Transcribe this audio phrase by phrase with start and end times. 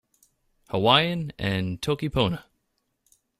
[0.71, 2.45] Hawaiian and Toki Pona.